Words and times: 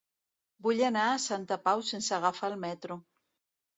Vull 0.67 0.81
anar 0.87 1.03
a 1.09 1.19
Santa 1.27 1.57
Pau 1.67 1.85
sense 1.93 2.17
agafar 2.21 2.51
el 2.55 2.59
metro. 2.67 2.99